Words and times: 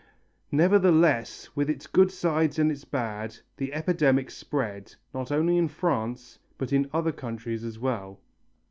Nevertheless, 0.51 1.49
with 1.55 1.69
its 1.69 1.85
good 1.85 2.09
sides 2.09 2.57
and 2.57 2.71
its 2.71 2.85
bad, 2.85 3.37
the 3.57 3.71
epidemic 3.71 4.31
spread, 4.31 4.85
and 4.85 4.95
not 5.13 5.31
only 5.31 5.59
in 5.59 5.67
France, 5.67 6.39
but 6.57 6.73
in 6.73 6.89
other 6.91 7.11
countries 7.11 7.63
as 7.63 7.77
well. 7.77 8.19